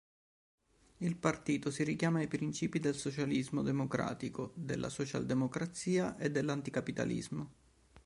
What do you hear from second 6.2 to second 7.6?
dell'anticapitalismo.